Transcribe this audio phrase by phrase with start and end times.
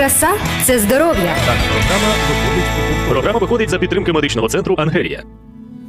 [0.00, 0.28] Краса
[0.64, 1.36] це здоров'я.
[3.08, 5.22] Програма виходить за підтримки медичного центру Ангелія.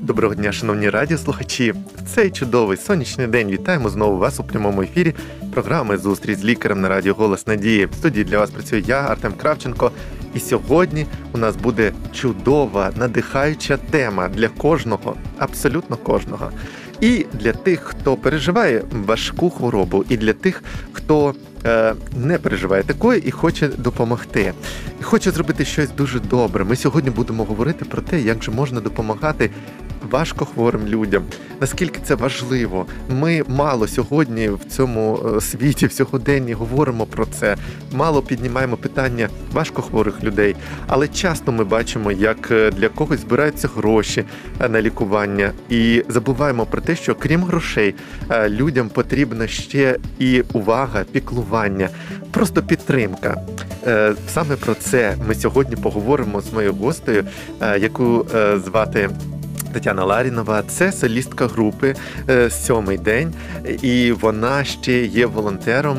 [0.02, 1.72] Доброго дня, шановні радіослухачі.
[1.72, 5.14] В цей чудовий сонячний день вітаємо знову вас у прямому ефірі.
[5.54, 7.86] Програми Зустріч з лікарем на радіо Голос Надії.
[7.86, 9.92] В студії для вас працюю я, Артем Кравченко.
[10.34, 16.52] І сьогодні у нас буде чудова, надихаюча тема для кожного, абсолютно кожного.
[17.02, 21.34] І для тих, хто переживає важку хворобу, і для тих, хто
[22.16, 24.54] не переживає такої і хоче допомогти,
[25.00, 26.64] і хоче зробити щось дуже добре.
[26.64, 29.50] Ми сьогодні будемо говорити про те, як же можна допомагати
[30.10, 31.24] важко хворим людям.
[31.62, 32.86] Наскільки це важливо?
[33.10, 37.56] Ми мало сьогодні в цьому е, світі, в сьогоденні говоримо про це.
[37.92, 40.56] Мало піднімаємо питання важкохворих людей,
[40.88, 44.24] але часто ми бачимо, як е, для когось збираються гроші
[44.60, 47.96] е, на лікування, і забуваємо про те, що крім грошей
[48.48, 51.90] людям потрібна ще і увага, піклування,
[52.32, 53.42] просто підтримка.
[54.28, 57.24] Саме про це ми сьогодні поговоримо з моєю гостею,
[57.80, 58.26] яку
[58.66, 59.10] звати
[59.74, 61.96] Тетяна Ларінова це солістка групи
[62.30, 63.34] е, сьомий день,
[63.82, 65.98] і вона ще є волонтером,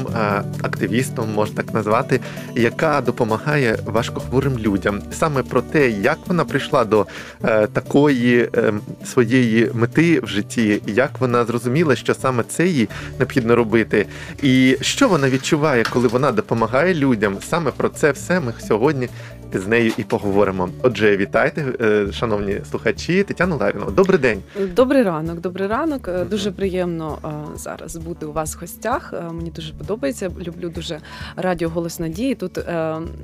[0.62, 2.20] активістом, можна так назвати,
[2.54, 5.02] яка допомагає важкохворим людям.
[5.12, 7.06] Саме про те, як вона прийшла до
[7.44, 8.72] е, такої е,
[9.04, 14.06] своєї мети в житті, як вона зрозуміла, що саме це їй необхідно робити,
[14.42, 17.36] і що вона відчуває, коли вона допомагає людям.
[17.50, 19.08] Саме про це все ми сьогодні
[19.58, 20.68] з нею і поговоримо.
[20.82, 21.64] Отже, вітайте,
[22.12, 23.90] шановні слухачі, Тетяну Ларіну.
[23.90, 24.42] Добрий день.
[24.76, 26.08] Добрий ранок, добрий ранок.
[26.30, 27.18] Дуже приємно
[27.56, 29.14] зараз бути у вас в гостях.
[29.32, 30.30] Мені дуже подобається.
[30.46, 30.98] Люблю дуже
[31.36, 32.34] радіо Голос Надії.
[32.34, 32.58] Тут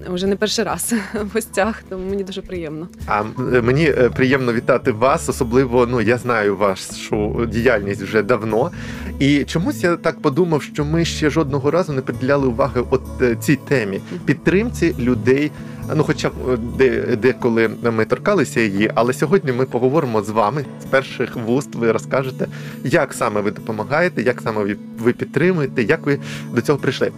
[0.09, 2.89] вже не перший раз в гостях, тому мені дуже приємно.
[3.07, 3.23] А
[3.63, 8.71] мені е, приємно вітати вас, особливо ну я знаю вашу діяльність вже давно.
[9.19, 13.37] І чомусь я так подумав, що ми ще жодного разу не приділяли уваги от е,
[13.37, 15.51] цій темі підтримці людей.
[15.95, 16.33] Ну, хоча б
[16.81, 21.75] е, деколи ми торкалися її, але сьогодні ми поговоримо з вами з перших вуст.
[21.75, 22.47] Ви розкажете,
[22.85, 26.19] як саме ви допомагаєте, як саме ви підтримуєте, як ви
[26.55, 27.13] до цього прийшли.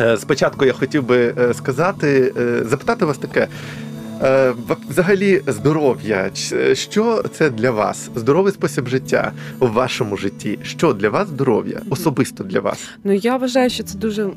[0.00, 2.32] Е, спочатку я хотів би е, сказати,
[2.66, 3.48] запитати вас таке.
[4.22, 4.54] Е,
[4.88, 6.30] взагалі, здоров'я,
[6.72, 8.10] що це для вас?
[8.16, 10.58] Здоровий спосіб життя у вашому житті?
[10.62, 11.80] Що для вас здоров'я?
[11.90, 12.78] Особисто для вас?
[13.04, 14.30] Ну я вважаю, що це дуже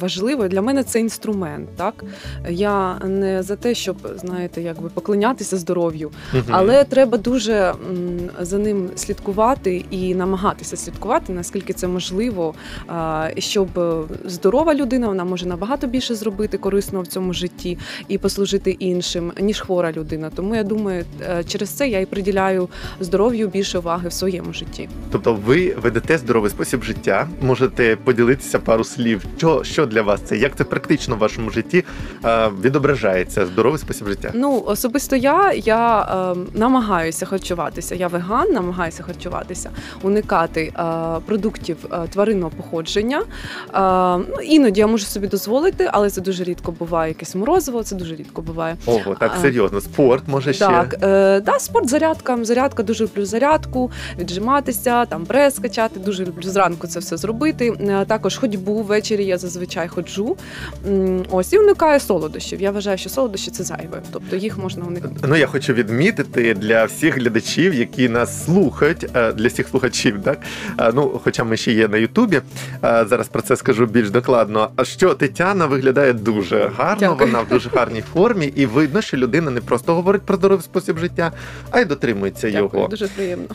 [0.00, 0.48] важливо.
[0.48, 1.68] Для мене це інструмент.
[1.76, 2.04] Так
[2.48, 6.42] я не за те, щоб знаєте, якби поклонятися здоров'ю, угу.
[6.50, 7.74] але треба дуже
[8.40, 12.54] за ним слідкувати і намагатися слідкувати, наскільки це можливо,
[13.38, 13.68] щоб
[14.24, 17.78] здорова людина вона може набагато більше зробити корисно в цьому житті
[18.08, 20.30] і послужити іншим іншим ніж хвора людина.
[20.34, 22.68] Тому я думаю, е, через це я і приділяю
[23.00, 24.88] здоров'ю більше уваги в своєму житті.
[25.12, 29.24] Тобто, ви ведете здоровий спосіб життя, можете поділитися пару слів.
[29.36, 30.36] Що що для вас це?
[30.36, 31.84] Як це практично в вашому житті
[32.24, 34.30] е, відображається здоровий спосіб життя?
[34.34, 37.94] Ну особисто я я е, намагаюся харчуватися.
[37.94, 39.70] Я веган, намагаюся харчуватися,
[40.02, 40.84] уникати е,
[41.26, 43.18] продуктів е, тваринного походження.
[43.18, 47.08] Е, ну, Іноді я можу собі дозволити, але це дуже рідко буває.
[47.08, 48.76] Якесь морозиво, це дуже рідко буває.
[48.86, 49.80] Ого, так серйозно.
[49.80, 50.94] Спорт може ще так.
[51.02, 52.44] Е, да, спорт, зарядка.
[52.44, 56.00] Зарядка дуже люблю зарядку, віджиматися, там прес качати.
[56.00, 57.72] Дуже люблю зранку це все зробити.
[57.80, 60.36] Е, також ходьбу ввечері я зазвичай ходжу.
[61.30, 62.62] Ось і уникаю солодощів.
[62.62, 65.14] Я вважаю, що солодощі це зайве, тобто їх можна уникати.
[65.28, 70.38] Ну я хочу відмітити для всіх глядачів, які нас слухають, е, для всіх слухачів, так
[70.80, 72.40] е, ну, хоча ми ще є на Ютубі.
[72.84, 74.70] Е, зараз про це скажу більш докладно.
[74.76, 77.26] А що Тетяна виглядає дуже гарно, Дякую.
[77.30, 80.98] вона в дуже гарній формі, і видно, що людина не просто говорить про здоровий спосіб
[80.98, 81.32] життя,
[81.70, 82.88] а й дотримується Дякую, його.
[82.88, 83.46] Дуже приємно.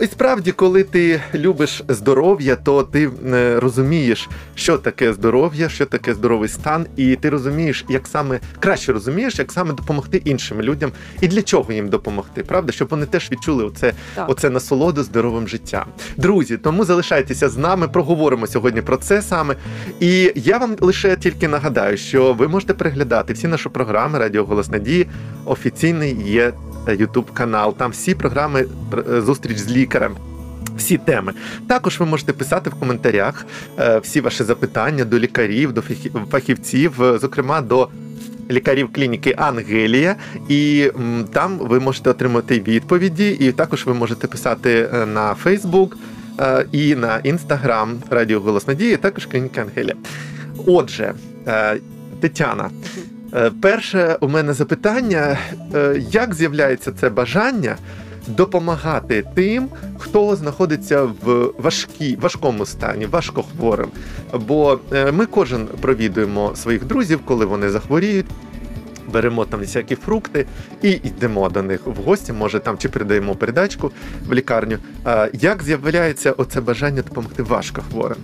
[0.00, 3.10] І справді, коли ти любиш здоров'я, то ти
[3.56, 9.38] розумієш, що таке здоров'я, що таке здоровий стан, і ти розумієш, як саме краще розумієш,
[9.38, 13.64] як саме допомогти іншим людям і для чого їм допомогти, правда, щоб вони теж відчули
[13.64, 13.92] оце,
[14.28, 15.84] оце насолоду здоровим життям.
[16.16, 19.56] Друзі, тому залишайтеся з нами, проговоримо сьогодні про це саме.
[20.00, 24.63] І я вам лише тільки нагадаю, що ви можете переглядати всі наші програми Радіо Голос
[24.68, 25.06] Надії.
[25.44, 26.52] Офіційний є
[26.92, 27.74] Ютуб канал.
[27.76, 28.66] Там всі програми
[29.16, 30.16] е, зустріч з лікарем.
[30.76, 31.32] Всі теми
[31.68, 33.46] також ви можете писати в коментарях
[33.78, 35.82] е, всі ваші запитання до лікарів, до
[36.30, 37.88] фахівців, е, зокрема до
[38.50, 40.16] лікарів клініки Ангелія,
[40.48, 40.90] і
[41.32, 45.96] там ви можете отримати відповіді, і також ви можете писати на Фейсбук
[46.72, 49.94] і на Інстаграм Радіо Голос Надії, також клініки Ангелія.
[50.66, 51.14] Отже,
[52.20, 52.70] Тетяна.
[53.34, 55.38] Е, перше у мене запитання:
[55.74, 57.76] е, як з'являється це бажання
[58.26, 63.88] допомагати тим, хто знаходиться в важкій, важкому стані, важкохворим.
[64.46, 68.26] Бо е, ми кожен провідуємо своїх друзів, коли вони захворіють.
[69.12, 70.46] Беремо там всякі фрукти
[70.82, 72.32] і йдемо до них в гості.
[72.32, 73.92] Може там чи передаємо передачку
[74.28, 74.78] в лікарню.
[75.32, 78.16] Як з'являється оце бажання допомогти важкохворим?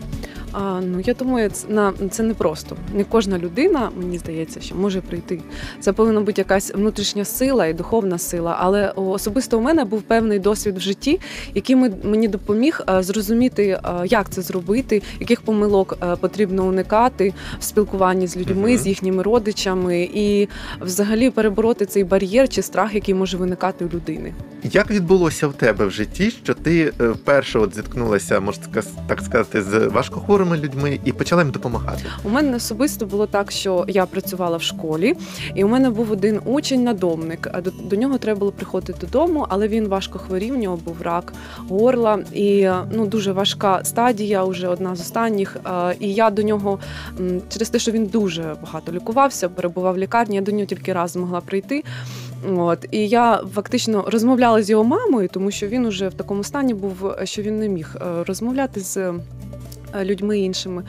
[0.53, 2.77] А, ну я думаю, це на це не просто.
[2.95, 5.41] Не кожна людина, мені здається, що може прийти.
[5.81, 8.57] Це повинна бути якась внутрішня сила і духовна сила.
[8.61, 11.21] Але особисто у мене був певний досвід в житті,
[11.55, 17.65] який мені допоміг е, зрозуміти, е, як це зробити, яких помилок е, потрібно уникати в
[17.65, 18.79] спілкуванні з людьми, uh-huh.
[18.79, 20.49] з їхніми родичами, і
[20.81, 24.35] взагалі перебороти цей бар'єр чи страх, який може виникати у людини.
[24.63, 28.65] Як відбулося в тебе в житті, що ти вперше от зіткнулася, можна
[29.09, 32.03] так сказати, з важкохворим хворими людьми і почала їм допомагати?
[32.25, 35.15] У мене особисто було так, що я працювала в школі,
[35.55, 37.49] і у мене був один учень надомник.
[37.53, 40.55] А до, до нього треба було приходити додому, але він важко хворів.
[40.55, 41.33] У нього був рак
[41.69, 45.57] горла і ну дуже важка стадія, вже одна з останніх.
[46.01, 46.79] І я до нього
[47.49, 50.37] через те, що він дуже багато лікувався, перебував в лікарні.
[50.37, 51.85] Я до нього тільки раз змогла прийти.
[52.57, 56.75] От і я фактично розмовляла з його мамою, тому що він уже в такому стані
[56.75, 59.13] був, що він не міг е, розмовляти з
[59.95, 60.83] людьми іншими.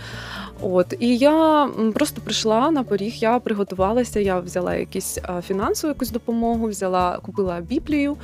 [0.61, 4.19] От і я просто прийшла на поріг, я приготувалася.
[4.19, 8.17] Я взяла якісь фінансову якусь допомогу, взяла, купила біблію.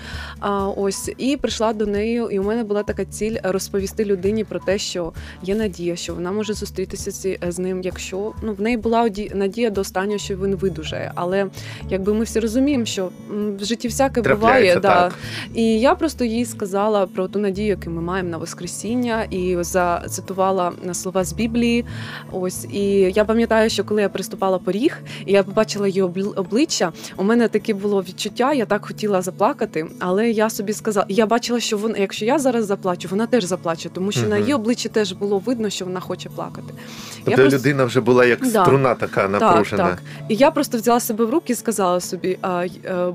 [0.75, 2.27] Ось і прийшла до неї.
[2.31, 5.13] І у мене була така ціль розповісти людині про те, що
[5.43, 7.81] є надія, що вона може зустрітися з ним.
[7.81, 11.11] Якщо ну в неї була надія до останнього, що він видужає.
[11.15, 11.47] Але
[11.89, 13.09] якби ми всі розуміємо, що
[13.59, 14.81] в житті всяке буває, так.
[14.81, 15.11] да
[15.53, 20.71] і я просто їй сказала про ту надію, яку ми маємо на Воскресіння, і зацитувала
[20.93, 21.85] слова з Біблії.
[22.31, 22.81] Ось і
[23.15, 27.73] я пам'ятаю, що коли я приступала поріг, і я побачила її обличчя, у мене таке
[27.73, 28.53] було відчуття.
[28.53, 32.65] Я так хотіла заплакати, але я собі сказала, я бачила, що вона, якщо я зараз
[32.65, 34.29] заплачу, вона теж заплаче, тому що угу.
[34.29, 36.73] на її обличчі теж було видно, що вона хоче плакати.
[37.25, 38.63] Тобто я людина вже була як да.
[38.63, 39.83] струна, така напружена.
[39.83, 40.03] Так, так.
[40.29, 42.37] І я просто взяла себе в руки і сказала собі: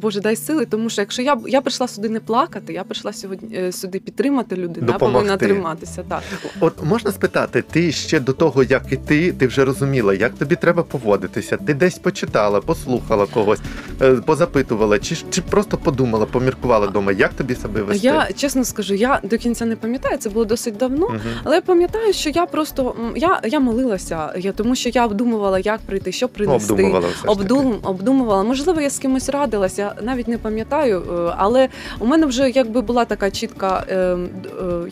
[0.03, 3.57] Боже, дай сили, тому що якщо я я прийшла сюди не плакати, я прийшла сьогодні
[3.57, 6.05] е, сюди підтримати людину, я повинна триматися.
[6.09, 6.23] Так
[6.61, 10.57] от можна спитати, ти ще до того, як і ти, ти вже розуміла, як тобі
[10.57, 11.57] треба поводитися.
[11.57, 13.61] Ти десь почитала, послухала когось,
[14.03, 18.07] е, позапитувала, чи чи просто подумала, поміркувала вдома, як тобі себе вести?
[18.07, 21.19] Я чесно скажу, я до кінця не пам'ятаю, це було досить давно, угу.
[21.45, 25.81] але я пам'ятаю, що я просто я я молилася, я тому що я обдумувала, як
[25.81, 26.73] прийти, що принести.
[26.73, 28.43] Обдумувала все Обдум, обдумувала.
[28.43, 33.05] Можливо, я з кимось радилася, навіть не пам'ятаю, е, але у мене вже якби була
[33.05, 34.17] така чітка е,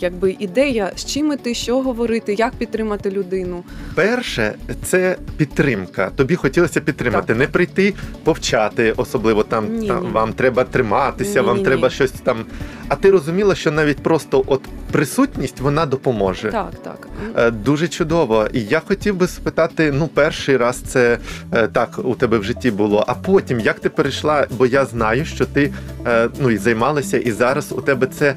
[0.01, 3.65] якби ідея, з чим іти, що говорити, як підтримати людину.
[4.01, 4.55] Перше,
[4.85, 6.11] це підтримка.
[6.17, 7.37] Тобі хотілося підтримати, так.
[7.37, 7.95] не прийти
[8.25, 10.11] повчати, особливо там, ні, там ні.
[10.11, 12.45] вам треба триматися, ні, вам треба щось там.
[12.89, 14.61] А ти розуміла, що навіть просто от
[14.93, 16.51] присутність вона допоможе.
[16.51, 17.09] Так, так.
[17.37, 18.49] Е, дуже чудово.
[18.53, 21.19] І я хотів би спитати: ну, перший раз це
[21.53, 24.47] е, так у тебе в житті було, а потім як ти перейшла?
[24.51, 25.73] Бо я знаю, що ти
[26.07, 28.35] е, ну і займалася, і зараз у тебе це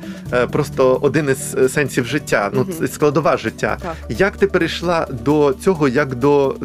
[0.51, 3.77] просто один із сенсів життя, ну складова життя.
[3.81, 3.95] Так.
[4.09, 6.55] Як ти перейшла до цього, як до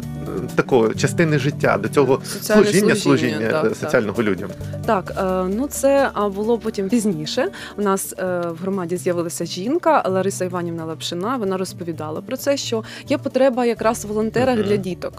[0.55, 4.25] такої частини життя, до цього Соціальне служіння, служіння, служіння так, соціального так.
[4.25, 4.49] людям?
[4.85, 5.13] Так,
[5.49, 7.47] ну це було потім пізніше.
[7.77, 11.37] У нас в громаді з'явилася жінка Лариса Іванівна Лапшина.
[11.37, 14.67] Вона розповідала про це, що є потреба якраз в волонтерах uh-huh.
[14.67, 15.13] для діток.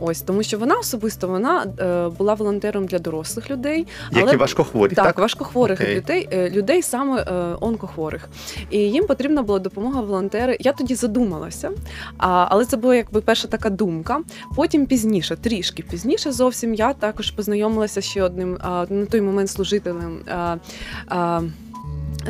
[0.00, 4.94] Ось тому, що вона особисто вона е, була волонтером для дорослих людей, які але важкохворі,
[4.94, 5.18] так, так?
[5.18, 5.96] важкохворих okay.
[5.96, 8.28] людей, е, людей саме е, онкохворих.
[8.70, 10.56] І їм потрібна була допомога волонтери.
[10.60, 11.70] Я тоді задумалася,
[12.18, 14.20] але це була якби перша така думка.
[14.56, 20.18] Потім пізніше, трішки пізніше, зовсім я також познайомилася ще одним а, на той момент служителем.
[20.28, 20.56] А,
[21.08, 21.42] а,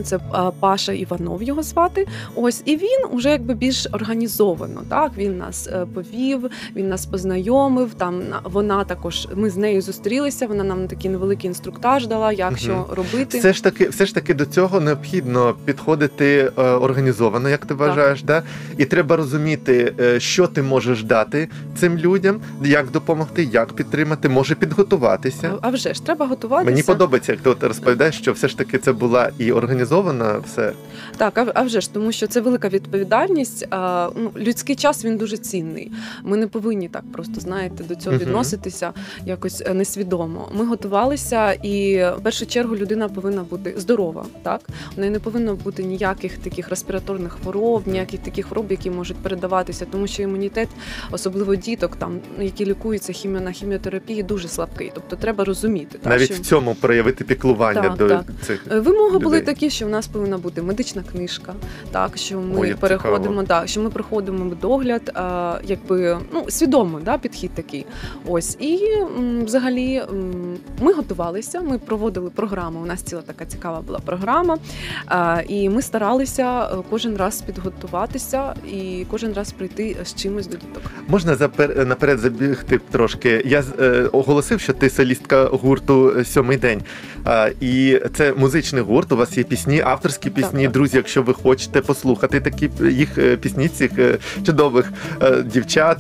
[0.03, 0.19] це
[0.61, 2.07] Паша Іванов його звати.
[2.35, 4.83] Ось і він уже якби більш організовано.
[4.89, 7.95] Так він нас е, повів, він нас познайомив.
[7.95, 10.47] Там вона також ми з нею зустрілися.
[10.47, 12.59] Вона нам такий невеликий інструктаж дала, як угу.
[12.59, 13.39] що робити.
[13.39, 18.23] Все ж таки, все ж таки до цього необхідно підходити е, організовано, як ти вважаєш,
[18.23, 18.27] так.
[18.27, 18.43] да?
[18.83, 24.55] і треба розуміти, е, що ти можеш дати цим людям, як допомогти, як підтримати, може
[24.55, 25.53] підготуватися.
[25.61, 26.71] А вже ж треба готуватися.
[26.71, 30.43] Мені подобається, як ти от розповідаєш, що все ж таки це була і організована організовано
[30.47, 30.73] все.
[31.17, 33.67] Так, а, а вже ж, тому що це велика відповідальність.
[33.71, 35.93] А, ну, людський час він дуже цінний.
[36.23, 38.93] Ми не повинні так просто знаєте до цього відноситися
[39.27, 40.49] якось е, несвідомо.
[40.55, 44.27] Ми готувалися, і в першу чергу людина повинна бути здорова.
[44.43, 44.61] Так
[44.97, 49.87] у неї не повинно бути ніяких таких респіраторних хвороб, ніяких таких хвороб, які можуть передаватися,
[49.93, 50.69] тому що імунітет,
[51.11, 54.91] особливо діток, там які лікуються хіміо на хіміотерапії, дуже слабкий.
[54.95, 56.43] Тобто треба розуміти, так, Навіть що...
[56.43, 58.25] в цьому проявити піклування Так, до так.
[58.43, 58.67] цих.
[58.71, 61.55] Вимоги були такі, що в нас повинна бути медична книжка,
[61.91, 63.43] так що ми Ой, переходимо, цікаво.
[63.43, 67.87] да, що ми проходимо догляд, а, якби ну свідомо, да, підхід такий.
[68.27, 68.81] Ось і
[69.19, 71.61] м, взагалі м, ми готувалися.
[71.61, 72.81] Ми проводили програму.
[72.81, 74.59] У нас ціла така цікава була програма.
[75.07, 80.57] А, і ми старалися е, кожен раз підготуватися і кожен раз прийти з чимось до
[80.57, 80.83] діток.
[81.09, 81.87] Можна запер...
[81.87, 83.43] наперед забігти трошки.
[83.47, 86.83] Я е, оголосив, що ти солістка гурту е, сьомий день.
[87.25, 89.13] А, і це музичний гурт.
[89.13, 90.63] У вас є пісні, авторські пісні.
[90.63, 90.73] так.
[90.73, 95.99] Друзі, якщо ви хочете послухати такі їх е, пісні, цих е, чудових е, дівчат.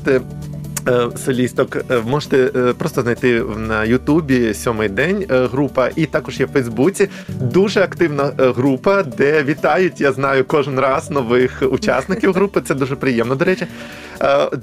[0.88, 6.46] Е, Солісток е, можете е, просто знайти на Ютубі сьомий день група, і також є
[6.46, 12.60] в Фейсбуці дуже активна група, де вітають, я знаю, кожен раз нових учасників групи.
[12.60, 13.34] Це дуже приємно.
[13.34, 13.66] До речі,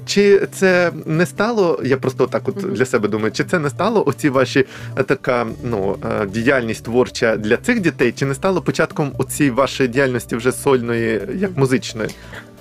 [0.06, 4.08] Чи це не стало, я просто так от для себе думаю, чи це не стало
[4.08, 4.66] оці ваші
[5.06, 5.96] така ну
[6.28, 11.56] діяльність творча для цих дітей, чи не стало початком оцієї вашої діяльності вже сольної, як
[11.56, 12.10] музичної?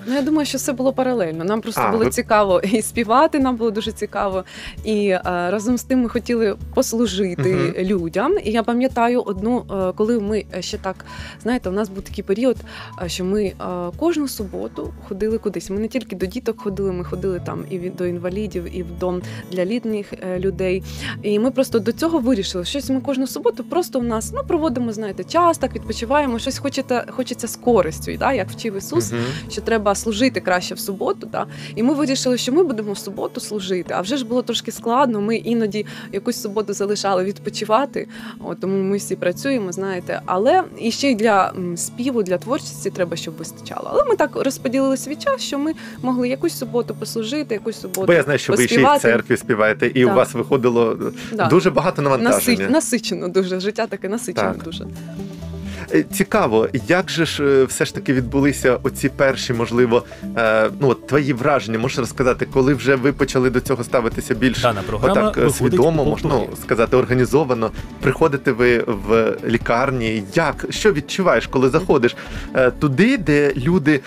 [0.08, 1.44] Ну, я думаю, що все було паралельно.
[1.44, 4.44] Нам просто А, було ви- цікаво і співати, нам було дуже цікаво.
[4.84, 7.74] І е, разом з тим ми хотіли послужити Мгм.
[7.86, 8.36] людям.
[8.44, 11.06] І я пам'ятаю одну, е, коли ми ще так,
[11.44, 12.58] знаєте, у нас був такий період,
[13.04, 13.54] е, що ми е,
[14.00, 15.70] кожну суботу ходили кудись.
[15.70, 19.00] Ми не тільки до діток ходили, ми ходили там і від- до інвалідів, і в
[19.00, 20.84] дом для літніх е, людей.
[21.24, 22.66] І ми просто до цього вирішили.
[22.66, 26.40] Щось ми кожну суботу просто в нас ну проводимо, знаєте, час, так відпочиваємо.
[26.40, 29.22] Щось хочете, хочеться з користю, і, да, як вчив Ісус Мгм.
[29.50, 31.28] що треба служити краще в суботу.
[31.32, 31.46] Да?
[31.76, 33.94] І ми вирішили, що ми будемо в суботу служити.
[33.98, 35.22] А вже ж було трошки складно.
[35.22, 38.08] Ми іноді якусь суботу залишали відпочивати.
[38.40, 40.22] От, тому ми всі працюємо, знаєте.
[40.26, 43.90] Але і ще й для співу, для творчості треба, щоб вистачало.
[43.94, 48.08] Але ми так розподілили свій час, що ми могли якусь суботу послужити, якусь суботу.
[48.08, 50.98] Бо я знаю, що ви ще й в церкві співаєте, і у вас виходило
[51.34, 51.46] Да.
[51.48, 52.58] дуже багато навантаження.
[52.58, 53.60] Насич, насичено дуже.
[53.60, 54.64] Життя таке насичено Так.
[54.64, 54.88] дуже.
[55.94, 60.04] Е, Цікаво, як же ж е, все ж таки відбулися оці перші, можливо,
[60.38, 64.62] е, ну от твої враження, можеш розказати, коли вже ви почали до цього ставитися більш
[64.62, 67.72] Дана програма отак свідомо, можна ну, сказати, організовано.
[68.02, 70.24] Приходите ви в лікарні.
[70.36, 72.16] Як що відчуваєш, коли заходиш
[72.56, 74.00] е, туди, де люди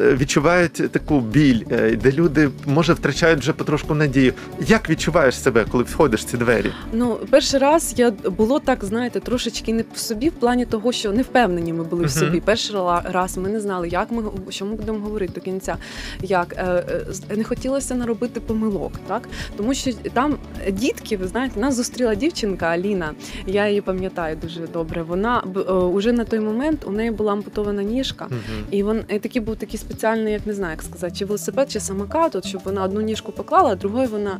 [0.00, 4.32] відчувають таку біль, е, де люди може втрачають вже потрошку надію.
[4.60, 6.72] Як відчуваєш себе, коли входиш в ці двері?
[6.92, 11.12] Ну, перший раз я було так, знаєте, трошечки не в собі, в плані того, що
[11.12, 12.40] не впевнені ми були в собі.
[12.40, 15.76] Перший раз ми не знали, як ми що ми будемо говорити до кінця.
[16.22, 16.84] Як е,
[17.30, 20.38] е, не хотілося наробити помилок, так тому що там
[20.70, 23.12] дітки, ви знаєте, нас зустріла дівчинка Аліна.
[23.46, 25.02] Я її пам'ятаю дуже добре.
[25.02, 28.28] Вона е, уже на той момент у неї була ампутована ніжка.
[28.70, 31.80] І він і такий був такий спеціальний, як не знаю, як сказати, чи велосипед, чи
[31.80, 34.38] самокат, от, щоб вона одну ніжку поклала, а другою вона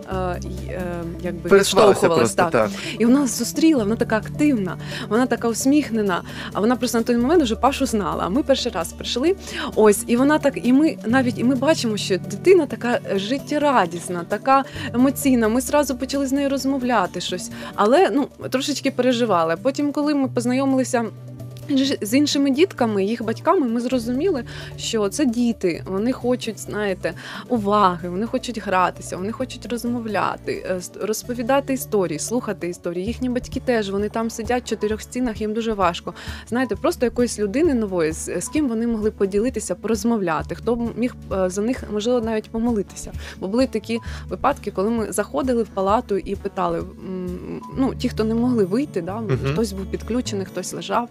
[1.23, 2.35] якби відштовхувалась.
[2.35, 2.71] просто так.
[2.99, 4.79] І вона зустріла, вона така активна,
[5.09, 6.23] вона така усміхнена.
[6.53, 8.23] А вона просто на той момент вже Пашу знала.
[8.27, 9.37] А ми перший раз прийшли.
[9.75, 14.65] Ось, і вона так, і ми навіть і ми бачимо, що дитина така життєрадісна, така
[14.95, 15.49] емоційна.
[15.49, 19.57] Ми зразу почали з нею розмовляти щось, але ну трошечки переживали.
[19.63, 21.05] Потім, коли ми познайомилися.
[22.01, 24.45] З іншими дітками, їх батьками, ми зрозуміли,
[24.77, 25.83] що це діти.
[25.87, 27.15] Вони хочуть, знаєте,
[27.49, 33.07] уваги, вони хочуть гратися, вони хочуть розмовляти, е, розповідати історії, слухати історії.
[33.07, 36.15] Їхні батьки теж вони там сидять в чотирьох стінах, їм дуже важко.
[36.49, 41.15] Знаєте, просто якоїсь людини нової, з, з ким вони могли поділитися, порозмовляти, хто б міг
[41.33, 43.13] е, за них можливо навіть помолитися.
[43.41, 43.99] Бо були такі
[44.29, 46.83] випадки, коли ми заходили в палату і питали:
[47.77, 49.23] ну ті, хто не могли вийти, да,
[49.53, 51.09] хтось був підключений, хтось лежав.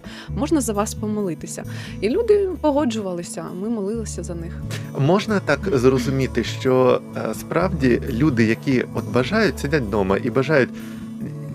[0.49, 1.63] Можна за вас помолитися?
[2.01, 3.45] І люди погоджувалися.
[3.61, 4.53] Ми молилися за них.
[4.99, 10.69] Можна так зрозуміти, що е, справді люди, які от бажають, сидять вдома і бажають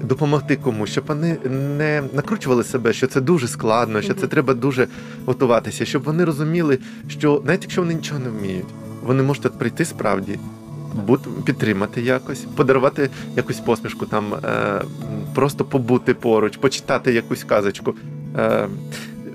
[0.02, 1.36] допомогти комусь, щоб вони
[1.78, 4.88] не накручували себе, що це дуже складно, що це треба дуже
[5.26, 8.66] готуватися, щоб вони розуміли, що навіть якщо вони нічого не вміють,
[9.02, 10.38] вони можуть от прийти справді.
[11.44, 14.82] Підтримати якось, подарувати якусь посмішку, там е,
[15.34, 17.94] просто побути поруч, почитати якусь казочку.
[18.35, 18.67] Е,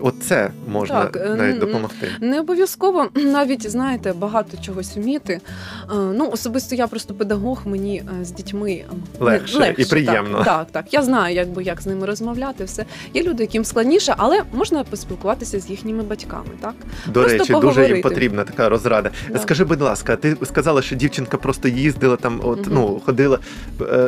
[0.01, 2.08] оце можна Так, е, навіть допомогти.
[2.22, 5.34] Не обов'язково навіть знаєте багато чогось вміти.
[5.34, 8.86] Е, Ну особисто я просто педагог, мені е, з дітьми е,
[9.20, 10.38] Легше і приємно.
[10.38, 10.94] Так, так, так.
[10.94, 12.63] Я знаю, якби як з ними розмовляти.
[12.63, 16.50] Все є люди, яким складніше, але можна поспілкуватися з їхніми батьками.
[16.62, 16.74] Так
[17.08, 19.12] До просто речі, дуже їм потрібна така розрада.
[19.29, 19.39] Да.
[19.39, 22.70] Скажи, будь ласка, ти сказала, що дівчинка просто їздила там, от Мгм.
[22.74, 23.39] ну ходила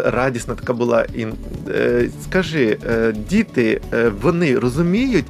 [0.06, 1.06] радісна така була.
[1.16, 1.28] І
[2.24, 2.78] скажи,
[3.30, 3.82] діти
[4.22, 5.26] вони розуміють.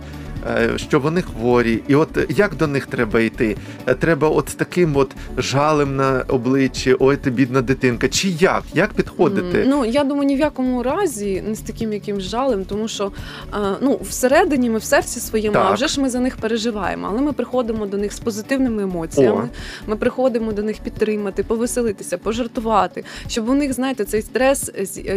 [0.47, 3.57] Е, Що вони хворі, і от як до них треба йти?
[3.87, 8.07] Е, Треба от з таким от жалем на обличчі, ой, ти бідна дитинка.
[8.07, 8.63] Чи як?
[8.73, 9.65] Як підходити?
[9.67, 13.11] Ну я думаю, ні в якому разі не з таким якимсь жалем, тому що
[13.53, 17.07] е, ну всередині ми в серці своєму, а вже ж ми за них переживаємо.
[17.11, 19.49] Але ми приходимо до них з позитивними емоціями.
[19.87, 24.71] Ми приходимо до них підтримати, повеселитися, пожартувати, щоб у них, знаєте, цей стрес.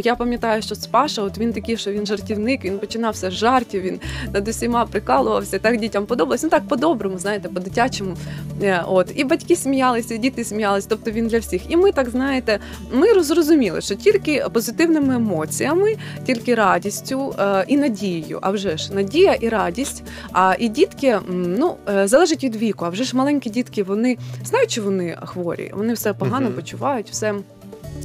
[0.04, 3.82] Я пам'ятаю, що з Паша, от він такий, що він жартівник, він починався з жартів,
[3.82, 4.00] він
[4.32, 4.86] над усіма
[5.18, 5.58] прикалувався.
[5.58, 6.42] Так дітям подобалось.
[6.42, 8.16] Ну так по-доброму, знаєте, по-дитячому.
[8.62, 10.86] Е, От і батьки сміялися, і діти сміялися.
[10.90, 11.70] Тобто він для всіх.
[11.70, 12.58] І ми так знаєте,
[12.92, 18.38] ми зрозуміли, що тільки позитивними емоціями, тільки радістю е, і надією.
[18.42, 20.02] А вже ж надія і радість.
[20.32, 22.84] А і дітки, ну е, залежить від віку.
[22.84, 26.54] А вже ж маленькі дітки, вони знають, що вони хворі, вони все погано Мгм.
[26.54, 27.34] почувають, все.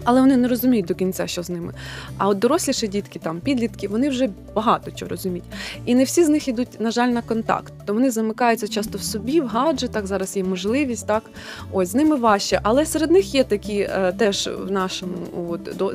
[0.04, 1.74] Але вони не розуміють до кінця, що з ними.
[2.18, 5.46] А от доросліші дітки, там підлітки, вони вже багато чого розуміють.
[5.86, 7.74] І не всі з них йдуть, на жаль, на контакт.
[7.86, 10.08] То вони замикаються часто в собі, в гаджетах.
[10.08, 11.24] Зараз є можливість, так
[11.72, 12.60] ось з ними важче.
[12.64, 15.16] Але серед них є такі е, теж в нашому
[15.50, 15.94] от, до,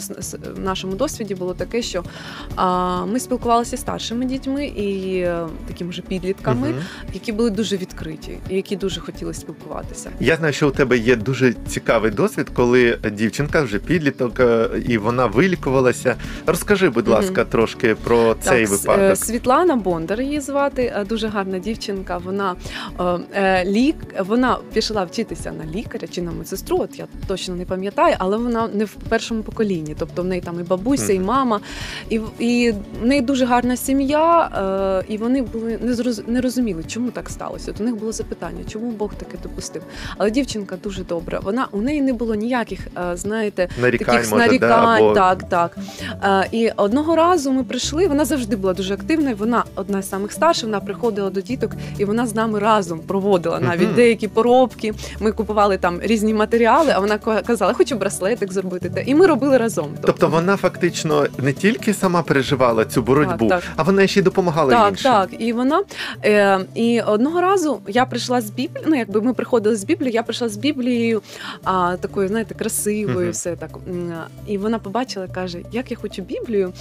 [0.56, 2.04] в нашому досвіді було таке, що
[2.56, 6.78] а, ми спілкувалися з старшими дітьми і е, такими вже підлітками, Мгм.
[7.14, 10.10] які були дуже відкриті і які дуже хотіли спілкуватися.
[10.20, 14.98] Я знаю, що у тебе є дуже цікавий досвід, коли дівчинка вже підліток, е, і
[14.98, 16.16] вона вилікувалася.
[16.46, 19.02] Розкажи, будь ласка, трошки про цей так, випадок.
[19.02, 22.18] е, Світлана Бондар її звати, е, дуже гарна дівчинка.
[22.18, 22.54] Вона
[23.64, 26.78] лік, вона пішла вчитися на лікаря чи на медсестру.
[26.80, 29.96] От я точно не пам'ятаю, але вона не в першому поколінні.
[29.98, 31.60] Тобто в неї там і бабуся, і мама,
[32.10, 34.50] і, і в неї дуже гарна сім'я.
[35.08, 37.70] І вони були не зроз, не розуміли, чому так сталося.
[37.70, 39.82] От у них було запитання, чому Бог таке допустив.
[40.16, 41.40] Але дівчинка дуже добра.
[41.42, 42.80] Вона у неї не було ніяких,
[43.14, 45.12] знаєте, нарікань, таких може, нарікань, да, або...
[45.14, 45.76] так, так.
[46.24, 48.08] Е, і одного разу ми прийшли.
[48.08, 49.36] Вона завжди була дуже активною.
[49.36, 50.64] Вона одна з самих старших.
[50.64, 53.94] Вона приходила до діток, і вона з нами разом проводила навіть Мгм.
[53.94, 54.92] деякі поробки.
[55.20, 56.92] Ми купували там різні матеріали.
[56.94, 58.90] А вона ка- казала, хочу браслетик зробити.
[58.90, 59.02] Те.
[59.02, 59.88] І ми робили разом.
[60.02, 63.70] Тобто вона фактично не тільки сама переживала цю боротьбу, Так, так.
[63.76, 65.12] а вона ще й допомагала так, іншим.
[65.12, 65.28] так.
[65.38, 65.82] І вона
[66.24, 68.84] е, і одного разу я прийшла з Біблії.
[68.88, 71.22] Ну, якби ми приходили з Біблії, я прийшла з Біблією,
[71.64, 73.30] а такою, знаєте, красивою, Мгм.
[73.30, 73.63] все так.
[73.88, 74.12] М,
[74.46, 76.72] І вона побачила, каже, як я хочу Біблію.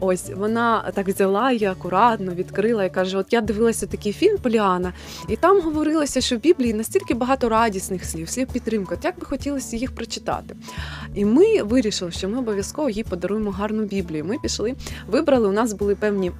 [0.00, 4.92] Ось вона так взяла її акуратно, відкрила і каже: От я дивилася такий фільм Поліана,
[5.28, 8.94] і там говорилося, що в Біблії настільки багато радісних слів, слів підтримки.
[8.94, 10.56] От як би хотілося їх прочитати.
[11.14, 14.24] І ми вирішили, що ми обов'язково їй подаруємо гарну Біблію.
[14.24, 14.74] Ми пішли,
[15.08, 15.48] вибрали.
[15.48, 16.32] У нас були певні.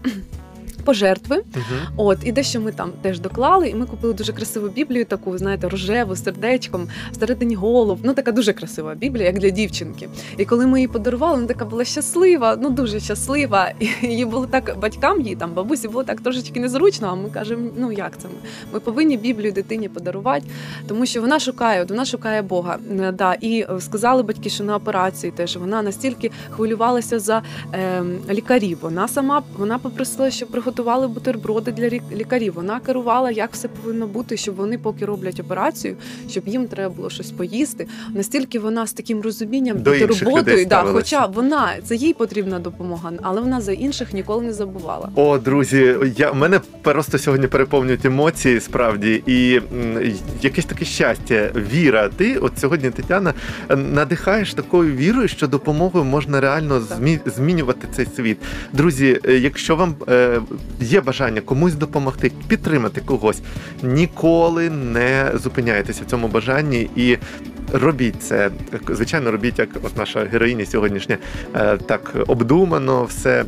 [0.85, 1.65] Пожертви, Мгм.
[1.97, 5.69] от і дещо ми там теж доклали, і ми купили дуже красиву біблію, таку знаєте,
[5.69, 7.99] рожеву з сердечком, всередині голуб.
[8.03, 10.09] Ну така дуже красива біблія, як для дівчинки.
[10.37, 13.73] І коли ми її подарували, вона така була щаслива, ну дуже щаслива.
[13.81, 17.09] І їй було так батькам, їй там бабусі було так трошечки незручно.
[17.11, 18.35] А ми кажемо, ну як це ми?
[18.73, 20.47] Ми повинні біблію дитині подарувати,
[20.89, 22.79] тому що вона шукає, от вона шукає Бога.
[23.13, 27.43] Да, і сказали батьки, що на операції теж вона настільки хвилювалася за
[27.75, 28.79] е, лікарів.
[28.83, 30.70] Вона сама вона попросила, щоб приготували
[31.09, 32.53] бутерброди для рі- лікарів.
[32.57, 35.97] Вона керувала, як все повинно бути, щоб вони, поки роблять операцію,
[36.31, 37.87] щоб їм треба було щось поїсти.
[38.15, 40.29] Настільки вона з таким розумінням До інших
[40.69, 45.09] да, хоча вона це їй потрібна допомога, але вона за інших ніколи не забувала.
[45.15, 52.09] О, друзі, я мене просто сьогодні переповнюють емоції, справді, і м, якесь таке щастя, віра.
[52.09, 53.35] Ти, от сьогодні, Тетяна,
[53.77, 58.39] надихаєш такою вірою, що допомогою можна реально змі- змінювати цей світ.
[58.73, 60.41] Друзі, е, якщо вам е,
[60.81, 63.41] є бажання комусь допомогти, підтримати когось,
[63.83, 67.17] ніколи не зупиняйтеся в цьому бажанні і.
[67.73, 68.51] Робіть це,
[68.89, 71.19] звичайно, робіть, як от наша героїня сьогоднішня,
[71.55, 73.45] е, так обдумано все.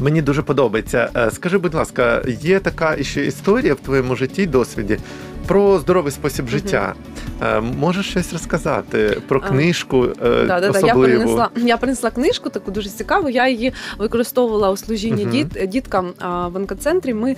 [0.00, 1.10] Мені дуже подобається.
[1.16, 4.98] Е, Скажи, будь ласка, є така ще історія в твоєму житті, досвіді,
[5.46, 6.94] Про здоровий спосіб життя.
[7.42, 10.80] Е, Можеш щось розказати про А, книжку е, Да, да, да.
[10.86, 13.28] Я принесла, я принесла книжку, таку дуже цікаву.
[13.28, 15.32] Я її використовувала у служінні Мгм.
[15.32, 16.12] діт, діткам
[16.52, 17.14] в онкоцентрі.
[17.14, 17.36] Ми,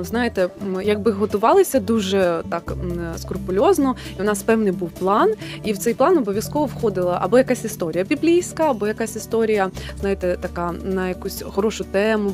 [0.00, 0.48] знаєте,
[0.82, 2.72] якби готувалися дуже так
[3.16, 5.34] скрупульозно, і у нас певний був план.
[5.64, 10.74] І в цей план обов'язково входила або якась історія біблійська, або якась історія, знаєте, така
[10.84, 12.32] на якусь хорошу тему.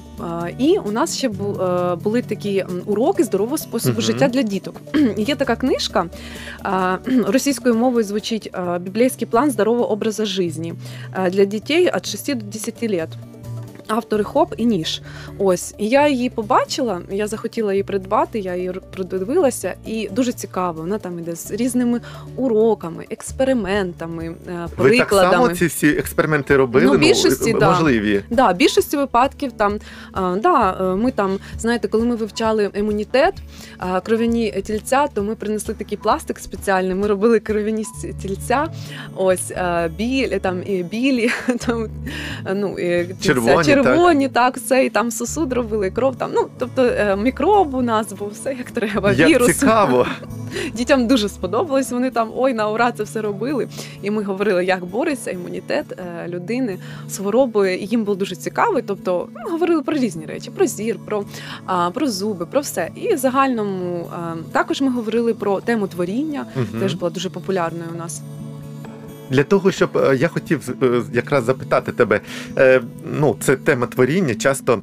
[0.59, 4.01] І у нас ще бу- е, були такі уроки здорового способу Мгм.
[4.03, 4.81] життя для діток.
[5.17, 6.07] Є така книжка
[7.27, 8.51] російською мовою звучить
[8.81, 10.75] «Біблійський план здорового образу жизни»
[11.31, 13.34] для дітей від 6 до 10 років.
[13.89, 15.03] Автори Хоп і Ніж.
[15.39, 15.75] Ось.
[15.79, 20.81] І я її побачила, я захотіла її придбати, я її продивилася, і дуже цікаво.
[20.81, 22.01] Вона там іде з різними
[22.37, 25.33] уроками, експериментами, е, Ви так прикладами.
[25.33, 26.87] само ці всі експерименти робили?
[26.87, 27.71] Ну, більшості, да.
[27.71, 28.25] можливі.
[28.31, 29.79] Да, більшості випадків там
[30.15, 33.35] да, е, ми там, знаєте, коли ми вивчали імунітет,
[34.03, 36.95] кров'яні тільця, то ми принесли такий пластик спеціальний.
[36.95, 37.85] Ми робили кров'яні
[38.23, 38.69] тільця,
[39.17, 39.53] ось
[39.97, 41.31] білі, там і білі,
[41.67, 41.89] там
[42.55, 44.57] ну тільця Червоні, червоні, так.
[44.57, 46.31] все, і там сосуд робили, кров там.
[46.35, 49.13] Ну тобто е, мікроб у нас був все як треба.
[49.13, 49.59] Як вірус.
[49.59, 50.07] цікаво.
[50.75, 51.91] Дітям дуже сподобалось.
[51.91, 53.69] Вони там ой на ура це все робили.
[54.03, 57.79] І ми говорили, як бореться імунітет е, людини з хворобою.
[57.79, 58.81] І їм було дуже цікаво.
[58.87, 61.25] Тобто ну, говорили про різні речі: про зір, про,
[61.93, 62.91] про зуби, про все.
[62.95, 66.47] І в загальному а, також ми говорили про тему творіння.
[66.57, 66.81] Мгм.
[66.81, 68.23] Теж була дуже популярною у нас.
[69.31, 72.21] Для того, щоб е, я хотів е, якраз запитати тебе,
[72.59, 72.81] е,
[73.21, 74.83] ну, це тема творіння, часто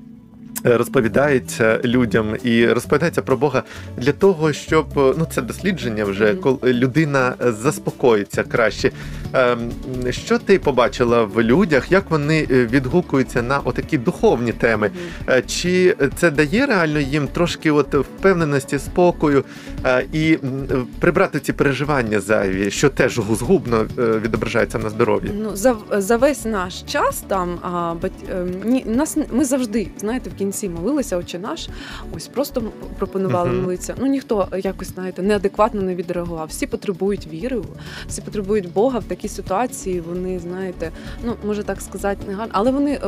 [0.63, 3.63] розповідається людям і розповідається про Бога
[3.97, 8.91] для того, щоб ну це дослідження вже коли людина заспокоїться краще.
[9.33, 9.71] Ем,
[10.09, 14.91] Що ти побачила в людях, як вони е, відгукуються на отакі духовні теми?
[15.29, 19.43] Е, Чи це дає реально їм трошки от впевненості, спокою
[19.85, 20.37] е, і
[20.99, 25.31] прибрати ці переживання зайві, що теж згубно відображається на здоров'ї?
[25.35, 30.29] Ну за, за весь наш час там а, бать, е, ні, нас ми завжди знаєте
[30.29, 31.69] в кінці молилися, отче наш.
[32.15, 32.63] Ось просто
[32.97, 33.61] пропонували Мгм.
[33.61, 33.95] молитися.
[33.99, 36.47] Ну ніхто якось знаєте неадекватно не відреагував.
[36.47, 37.61] Всі потребують віри,
[38.07, 39.99] всі потребують Бога в такій ситуації.
[40.01, 40.91] Вони знаєте,
[41.25, 42.99] ну може так сказати, не гарно, але вони е,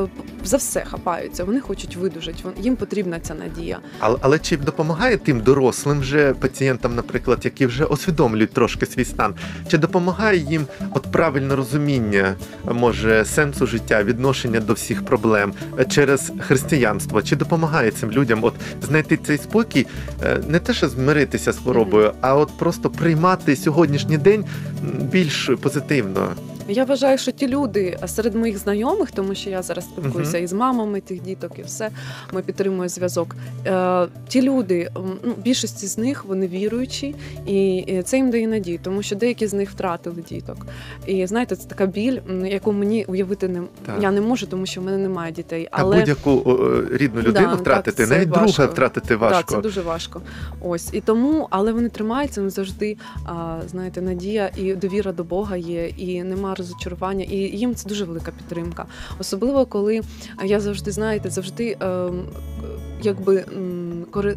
[0.44, 1.44] за все хапаються.
[1.44, 2.38] Вони хочуть видужати.
[2.44, 3.80] вон- Їм потрібна ця надія.
[4.00, 9.34] Але, але чи допомагає тим дорослим вже пацієнтам, наприклад, які вже усвідомлюють трошки свій стан?
[9.68, 12.36] Чи допомагає їм от правильне розуміння,
[12.72, 17.22] може, сенсу життя, відношення до всіх проблем е, через християнство?
[17.24, 19.88] Чи допомагає цим людям от знайти цей спокій,
[20.24, 24.46] е, не те, що змиритися з хворобою, а от просто приймати сьогоднішній день
[25.12, 26.30] більш позитивно?
[26.68, 30.44] Я вважаю, що ті люди серед моїх знайомих, тому що я зараз спілкуюся Мгм.
[30.44, 31.90] із мамами тих діток, і все
[32.34, 33.36] ми підтримуємо зв'язок.
[33.66, 34.90] Е, ті люди,
[35.24, 37.16] ну більшості з них вони віруючі,
[37.48, 40.58] і це їм дає надію, тому що деякі з них втратили діток.
[41.06, 43.96] І знаєте, це така біль, яку мені уявити не Так.
[44.02, 45.68] я не можу, тому що в мене немає дітей.
[45.72, 48.68] Але будь-яку о, рідну людину Да, втратити, так, навіть друга
[49.18, 49.30] важко.
[49.36, 50.22] Так, це дуже важко.
[50.62, 52.98] Ось і тому, але вони тримаються вони завжди.
[53.26, 56.24] А, знаєте, надія і довіра до Бога є, і
[56.56, 58.86] розочарування, і їм це дуже велика підтримка.
[59.20, 60.02] Особливо коли
[60.44, 61.78] я завжди знаєте, завжди.
[61.80, 62.26] Ем,
[63.04, 63.46] Якби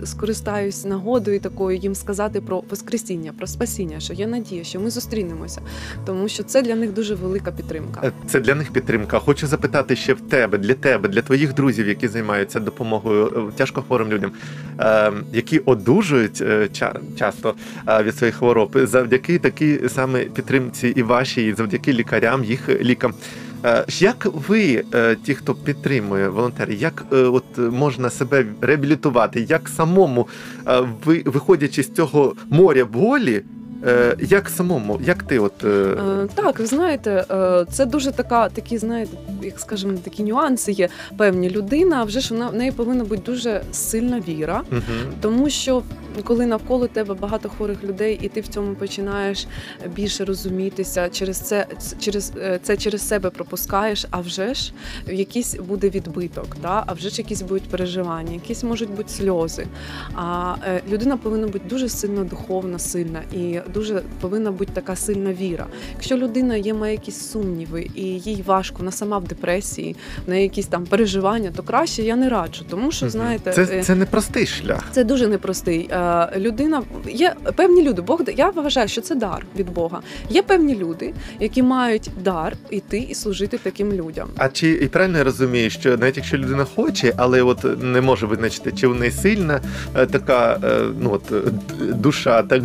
[0.05, 5.61] скористаюсь нагодою такою їм сказати про воскресіння, про спасіння, що є надія, що ми зустрінемося,
[6.07, 8.01] тому що це для них дуже велика підтримка.
[8.05, 9.19] Е, Це для них підтримка.
[9.19, 14.09] Хочу запитати ще в тебе, для тебе, для твоїх друзів, які займаються допомогою е, тяжкохворим
[14.09, 14.33] людям,
[14.81, 16.43] е, які одужують
[17.17, 17.55] часто
[18.03, 23.15] від своїх хвороб, завдяки такій саме підтримці і вашій, завдяки лікарям, їх лікам.
[23.65, 29.69] Е, Як ви, е, ті, хто підтримує волонтери, як е, от можна себе реабілітувати, як
[29.69, 30.29] самому,
[31.05, 33.43] ви, виходячи з цього моря болі,
[34.21, 35.57] як самому, як ти от
[36.35, 37.25] Так, ви знаєте,
[37.73, 41.51] це дуже така, такі, знаєте, як скажемо, такі нюанси є певні.
[41.51, 44.83] Людина вже ж вона в неї повинна бути дуже сильна віра, Мгм.
[45.21, 45.83] тому що
[46.23, 49.47] коли навколо тебе багато хворих людей, і ти в цьому починаєш
[49.95, 51.67] більше розумітися, через це
[52.01, 54.73] через е, це через себе пропускаєш, а вже ж
[55.07, 56.85] якийсь буде відбиток, да?
[56.87, 59.67] а вже ж якісь будуть переживання, якісь можуть бути сльози.
[60.15, 65.33] А е, людина повинна бути дуже сильно духовно сильна і дуже повинна бути така сильна
[65.33, 65.67] віра.
[65.93, 70.43] Якщо людина є має якісь сумніви і їй важко, вона сама в депресії, в неї
[70.43, 74.47] якісь там переживання, то краще я не раджу, тому що знаєте, це, е, це непростий
[74.47, 74.85] шлях.
[74.91, 75.89] це дуже непростий.
[76.07, 78.03] Е, Людина є певні люди.
[78.03, 80.01] Бог я вважаю, що це дар від Бога.
[80.31, 84.29] Є певні люди, які мають дар іти і служити таким людям.
[84.37, 88.27] А чи і правильно я розумію, що навіть якщо людина хоче, але от не може
[88.27, 89.61] визначити, чи в неї сильна
[89.97, 91.33] е, така е, ну от
[92.01, 92.63] душа, так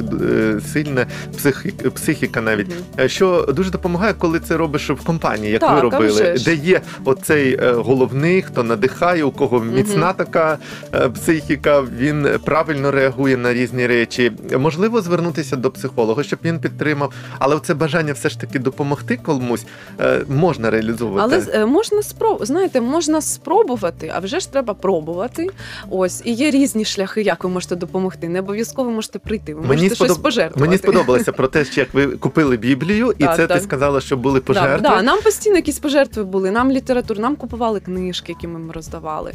[0.74, 1.06] сильна
[1.38, 2.68] психіка, психіка навіть.
[3.00, 6.82] Е, Що дуже допомагає, коли це робиш в компанії, як Так, ви робили, де є
[7.06, 10.58] оцей головний, хто надихає, у кого міцна така
[10.96, 14.32] е, психіка, він правильно реагує на різні речі.
[14.58, 19.66] Можливо, звернутися до психолога, щоб він підтримав, але це бажання все ж таки допомогти комусь
[20.00, 21.36] е, можна реалізовувати.
[21.36, 22.46] Але е, можна спроб...
[22.46, 25.48] знаєте, можна спробувати, а вже ж треба пробувати.
[25.90, 28.30] Ось і є різні шляхи, як ви можете допомогти.
[28.30, 29.56] Не обов'язково можете прийти.
[29.56, 30.62] Ви Мені можете щось пожертвувати.
[30.62, 34.18] Мені сподобалося про те, що як ви купили Біблію, і Так, це ти сказала, що
[34.18, 34.80] були пожертви.
[34.82, 36.52] Да, да, нам постійно якісь пожертви були.
[36.52, 39.32] Нам літературу, нам купували книжки, які ми роздавали.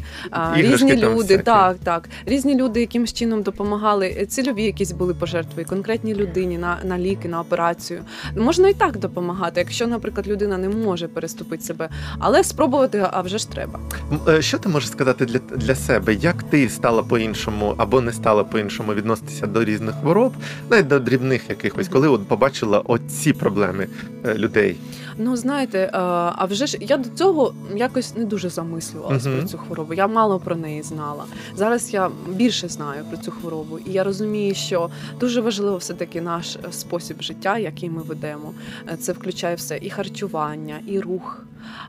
[0.57, 2.09] Іграшки різні люди, так, так.
[2.25, 3.86] Різні люди якимось чином допомагали.
[3.95, 8.01] Е, Цільові якісь були пожертви, конкретній людині на, на ліки, на операцію.
[8.35, 13.37] Можна і так допомагати, якщо, наприклад, людина не може переступити себе, але спробувати, а вже
[13.37, 13.79] ж треба.
[14.27, 16.13] Е, Що ти можеш сказати для, для себе?
[16.13, 20.33] Як ти стала по-іншому або не стала по-іншому відноситися до різних хвороб,
[20.69, 23.87] навіть до дрібних якихось, коли от побачила оці проблеми
[24.25, 24.75] е, людей?
[25.17, 25.89] Ну знаєте, е,
[26.35, 29.39] а вже ж я до цього якось не дуже замислювалась Мгм.
[29.39, 29.93] про цю хворобу.
[29.93, 31.23] Я мало про неї знала.
[31.55, 36.21] Зараз я більше знаю про цю хворобу, і я розумію, що дуже важливо все таки
[36.21, 38.53] наш е, спосіб життя, який ми ведемо.
[38.93, 41.43] Е, Це включає все і харчування, і рух.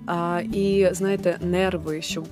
[0.06, 2.24] а, І знаєте, нерви, щоб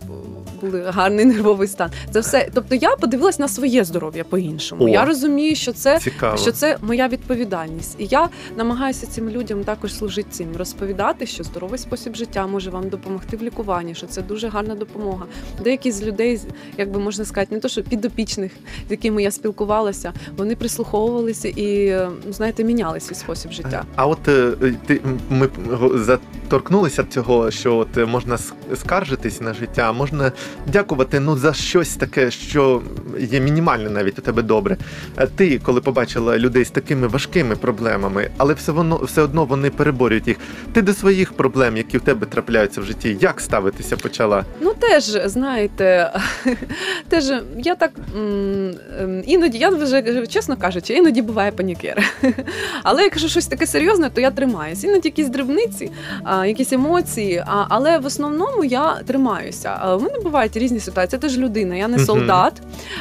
[0.60, 1.90] були гарний нервовий стан.
[2.10, 2.50] Це все.
[2.54, 4.84] Тобто, я подивилась на своє здоров'я по-іншому.
[4.84, 4.88] О.
[4.88, 6.36] Я розумію, що це Цікаво.
[6.36, 7.96] що це моя відповідальність.
[7.98, 10.85] І я намагаюся цим людям також служити цим, розповідати,
[11.24, 15.26] що здоровий спосіб життя може вам допомогти в лікуванні, що це дуже гарна допомога.
[15.64, 16.40] Деякі з людей,
[16.78, 18.52] як би можна сказати, не то що підопічних,
[18.88, 23.84] з якими я спілкувалася, вони прислуховувалися і е, знаєте, міняли свій спосіб життя.
[23.96, 24.52] А от е,
[24.86, 25.48] ти ми
[25.94, 28.38] заторкнулися цього, що от е, можна
[28.74, 30.32] скаржитись на життя, можна
[30.66, 32.82] дякувати ну за щось таке, що
[33.18, 34.76] є мінімальне навіть у тебе добре.
[35.16, 39.70] Е, Ти, коли побачила людей з такими важкими проблемами, але все воно все одно вони
[39.70, 40.36] переборюють їх.
[40.76, 44.44] Ти до своїх проблем, які в тебе трапляються в житті, як ставитися почала?
[44.60, 46.12] Ну теж знаєте,
[47.08, 47.24] теж
[47.58, 47.92] я так
[49.26, 52.12] іноді, я вже чесно кажучи, іноді буває панікер.
[52.82, 54.84] Але якщо щось таке серйозне, то я тримаюсь.
[54.84, 55.90] Іноді якісь дрібниці,
[56.46, 57.44] якісь емоції.
[57.68, 59.80] Але в основному я тримаюся.
[59.84, 61.20] В мене бувають різні ситуації.
[61.22, 62.52] Я теж людина, я не солдат.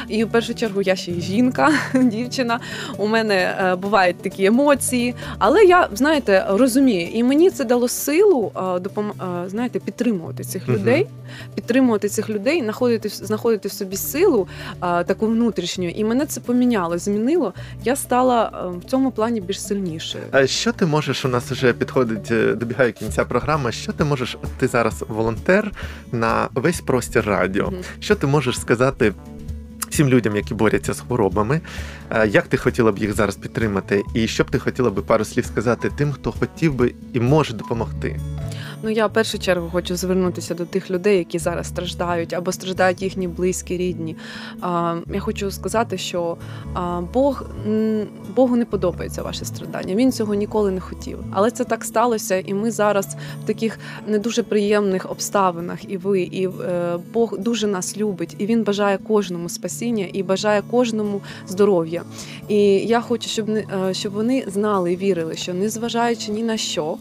[0.08, 2.60] І в першу чергу я ще й жінка, дівчина.
[2.96, 5.14] У мене е, бувають такі емоції.
[5.38, 9.12] Але я знаєте розумію, і мені це дало силу допом...
[9.46, 11.06] знаєте, підтримувати цих людей,
[11.54, 14.48] підтримувати цих людей, знаходити, знаходити в собі силу
[14.80, 15.88] таку внутрішню.
[15.88, 17.52] І мене це поміняло, змінило.
[17.84, 20.24] Я стала в цьому плані більш сильнішою.
[20.30, 21.24] А що ти можеш?
[21.24, 23.72] У нас вже підходить, е, добігає кінця програми.
[23.72, 24.36] Що ти можеш?
[24.58, 25.72] Ти зараз волонтер
[26.12, 27.66] на весь простір радіо.
[27.66, 27.82] Мгм.
[28.00, 29.12] Що ти можеш сказати
[29.96, 31.60] всім людям, які борються з хворобами?
[32.10, 34.02] Е, Як ти хотіла б їх зараз підтримати?
[34.14, 37.54] І що б ти хотіла би пару слів сказати тим, хто хотів би і може
[37.54, 38.20] допомогти?
[38.82, 43.02] Ну я в першу чергу хочу звернутися до тих людей, які зараз страждають або страждають
[43.02, 44.16] їхні близькі, рідні.
[44.60, 46.36] А, я хочу сказати, що
[46.74, 47.44] а, Бог
[48.36, 49.94] Богу не подобається ваше страдання.
[49.94, 51.18] Він цього ніколи не хотів.
[51.32, 55.90] Але це так сталося, і ми зараз в таких не дуже приємних обставинах.
[55.90, 60.62] І ви, і е, Бог дуже нас любить, і він бажає кожному спасіння і бажає
[60.70, 62.02] кожному здоров'я.
[62.48, 66.96] І я хочу, щоб е, щоб вони знали і вірили, що незважаючи ні на що,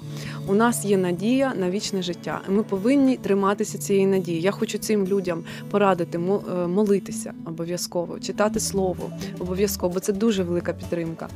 [0.47, 2.41] у нас є надія на вічне життя.
[2.49, 4.41] і Ми повинні триматися цієї надії.
[4.41, 10.73] Я хочу цим людям порадити е, молитися обов'язково, читати слово обов'язково, бо це дуже велика
[10.73, 11.27] підтримка.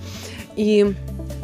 [0.57, 0.85] І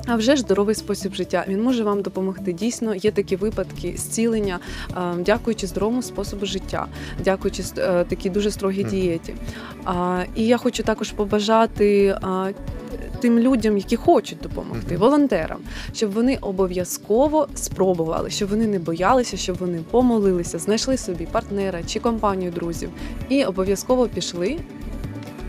[0.07, 2.53] а вже ж здоровий спосіб життя він може вам допомогти.
[2.53, 6.87] Дійсно, є такі випадки зцілення, е, дякуючи здоровому способу життя,
[7.23, 9.35] дякуючи е, такій дуже строгій дієті.
[10.35, 12.17] І я хочу також побажати
[13.25, 15.57] тим людям, які хочуть допомогти, волонтерам,
[15.93, 21.99] щоб вони обов'язково спробували, щоб вони не боялися, щоб вони помолилися, знайшли собі партнера чи
[21.99, 22.89] компанію друзів
[23.29, 24.59] і обов'язково пішли.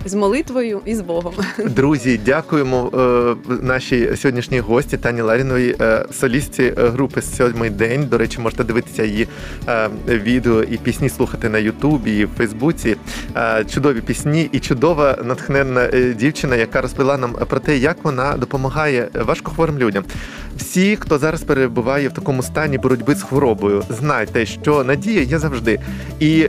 [0.07, 1.35] З молитвою і з Богом.
[1.65, 8.07] Друзі, дякуємо е, нашій сьогоднішній гості Тані Ларіновій, е, солістці е, групи Сьомий день.
[8.11, 9.29] До речі, можете дивитися її
[9.69, 12.97] е, відео і пісні слухати на Ютубі і в Фейсбуці.
[13.37, 18.37] Е, чудові пісні і чудова натхненна е, дівчина, яка розповіла нам про те, як вона
[18.37, 20.05] допомагає важкохворим людям.
[20.57, 25.81] Всі, хто зараз перебуває в такому стані боротьби з хворобою, знайте, що надія є завжди.
[26.21, 26.49] І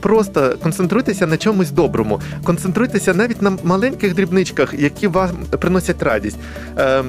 [0.00, 2.20] просто концентруйтеся на чомусь доброму.
[2.44, 6.36] Концентруйтеся навіть на маленьких дрібничках, які вам приносять радість.
[6.78, 7.02] Е,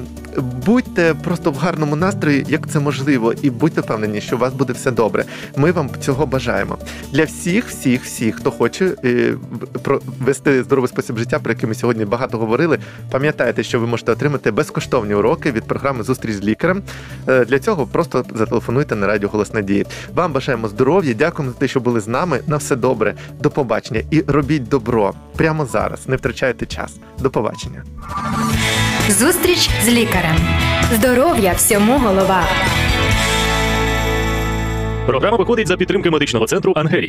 [0.66, 4.72] будьте просто в гарному настрої, як це можливо, і будьте впевнені, що у вас буде
[4.72, 5.24] все добре.
[5.56, 6.78] Ми вам цього бажаємо.
[7.12, 9.34] Для всіх, всіх, всіх, хто хоче е,
[10.20, 12.78] вести здоровий спосіб життя, про який ми сьогодні багато говорили.
[13.10, 16.82] Пам'ятайте, що ви можете отримати безкоштовні уроки від програми Зустріч з лікарем.
[17.28, 19.86] Е, Для цього просто зателефонуйте на радіо Голос Надії.
[20.14, 22.40] Вам бажаємо здоров'я, дякуємо за те, що були з нами.
[22.46, 26.08] На все добре, до побачення і робіть добро прямо зараз.
[26.08, 26.96] Не втрачайте час.
[27.18, 27.84] До побачення.
[29.08, 30.36] Зустріч з лікарем.
[30.92, 32.42] Здоров'я всьому голова.
[35.06, 37.06] Програма виходить за підтримки медичного центру Ангелія.